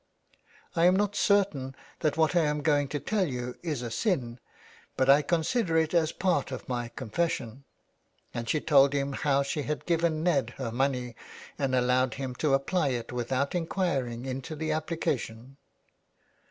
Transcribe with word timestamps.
"I 0.75 0.85
am 0.85 0.95
not 0.95 1.15
certain 1.15 1.75
that 1.99 2.17
what 2.17 2.35
I 2.35 2.41
am 2.45 2.63
going 2.63 2.87
to 2.87 2.99
tell 2.99 3.27
you 3.27 3.55
is 3.61 3.83
a 3.83 3.91
sin, 3.91 4.39
but 4.97 5.11
I 5.11 5.21
consider 5.21 5.77
it 5.77 5.93
as 5.93 6.11
part 6.11 6.51
of 6.51 6.67
my 6.67 6.87
confession," 6.87 7.65
and 8.33 8.49
she 8.49 8.61
told 8.61 8.93
him 8.93 9.13
how 9.13 9.43
she 9.43 9.61
had 9.61 9.85
given 9.85 10.23
Ned 10.23 10.55
her 10.57 10.71
money 10.71 11.15
and 11.59 11.75
allowed 11.75 12.15
him 12.15 12.33
to 12.41 12.55
apply 12.55 12.87
it 12.87 13.11
without 13.13 13.53
inquiring 13.53 14.25
into 14.25 14.55
the 14.55 14.71
application. 14.71 15.57